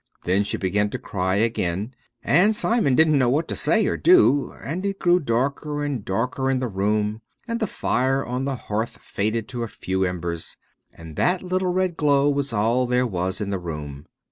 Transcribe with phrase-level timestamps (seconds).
[0.25, 1.93] Then she began to cry again,
[2.23, 6.49] and Simon didn't know what to say or do, and it grew darker and darker
[6.49, 10.57] in the room and the fire on the hearth faded to a few embers.
[10.91, 14.07] And that little red glow was all there was in the room.